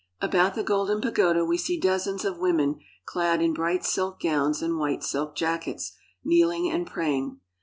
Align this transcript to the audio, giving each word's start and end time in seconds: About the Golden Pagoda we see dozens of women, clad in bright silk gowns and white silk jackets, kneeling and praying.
About 0.19 0.55
the 0.55 0.63
Golden 0.63 0.99
Pagoda 0.99 1.45
we 1.45 1.59
see 1.59 1.79
dozens 1.79 2.25
of 2.25 2.39
women, 2.39 2.79
clad 3.05 3.39
in 3.39 3.53
bright 3.53 3.85
silk 3.85 4.19
gowns 4.19 4.63
and 4.63 4.79
white 4.79 5.03
silk 5.03 5.35
jackets, 5.35 5.93
kneeling 6.23 6.71
and 6.71 6.87
praying. 6.87 7.39